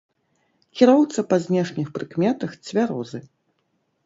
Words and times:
Кіроўца 0.79 1.23
па 1.33 1.39
знешніх 1.43 1.93
прыкметах 1.99 2.57
цвярозы. 2.71 3.23